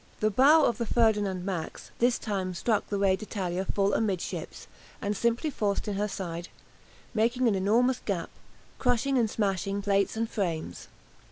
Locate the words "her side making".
5.93-7.47